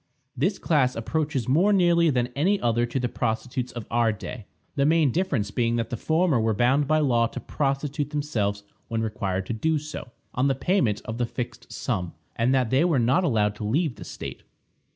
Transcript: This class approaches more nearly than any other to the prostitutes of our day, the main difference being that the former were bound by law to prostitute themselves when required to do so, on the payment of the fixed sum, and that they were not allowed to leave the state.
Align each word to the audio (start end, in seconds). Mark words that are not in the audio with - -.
This 0.35 0.57
class 0.57 0.95
approaches 0.95 1.47
more 1.47 1.71
nearly 1.71 2.09
than 2.09 2.29
any 2.35 2.59
other 2.59 2.87
to 2.87 2.99
the 2.99 3.07
prostitutes 3.07 3.71
of 3.73 3.85
our 3.91 4.11
day, 4.11 4.47
the 4.75 4.83
main 4.83 5.11
difference 5.11 5.51
being 5.51 5.75
that 5.75 5.91
the 5.91 5.95
former 5.95 6.39
were 6.39 6.55
bound 6.55 6.87
by 6.87 6.97
law 6.97 7.27
to 7.27 7.39
prostitute 7.39 8.09
themselves 8.09 8.63
when 8.87 9.03
required 9.03 9.45
to 9.45 9.53
do 9.53 9.77
so, 9.77 10.09
on 10.33 10.47
the 10.47 10.55
payment 10.55 11.03
of 11.05 11.19
the 11.19 11.27
fixed 11.27 11.71
sum, 11.71 12.13
and 12.35 12.51
that 12.51 12.71
they 12.71 12.83
were 12.83 12.97
not 12.97 13.23
allowed 13.23 13.53
to 13.57 13.63
leave 13.63 13.97
the 13.97 14.03
state. 14.03 14.41